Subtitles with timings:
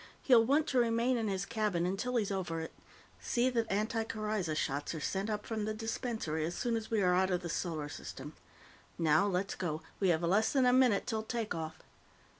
[0.23, 2.73] He'll want to remain in his cabin until he's over it.
[3.19, 7.03] See that anti coryza shots are sent up from the dispensary as soon as we
[7.03, 8.33] are out of the Solar System.
[8.97, 11.77] Now, let's go; we have less than a minute till take off."